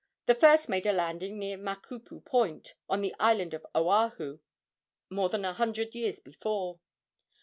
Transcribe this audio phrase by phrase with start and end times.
[0.25, 4.39] The first made a landing near Makapu Point, on the island of Oahu,
[5.11, 6.79] more than a hundred years before.